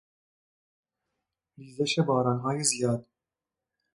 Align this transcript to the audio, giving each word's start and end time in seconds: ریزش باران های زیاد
ریزش 1.57 1.99
باران 1.99 2.39
های 2.39 2.63
زیاد 2.63 3.07